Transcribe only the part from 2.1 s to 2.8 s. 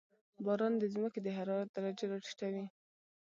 راټیټوي.